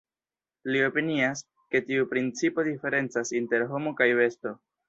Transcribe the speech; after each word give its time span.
Li 0.75 0.79
opinias, 0.85 1.43
ke 1.75 1.83
tiu 1.91 2.09
principo 2.15 2.67
diferencas 2.71 3.37
inter 3.43 3.71
homo 3.75 3.97
kaj 4.01 4.13
besto. 4.23 4.59